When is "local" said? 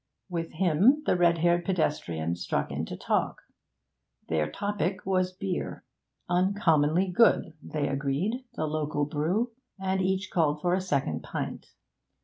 8.65-9.05